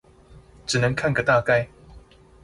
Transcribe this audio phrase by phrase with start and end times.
[0.65, 1.69] 只能看個大概